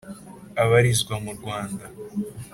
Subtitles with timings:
[0.63, 1.85] abarizwa mu Rwanda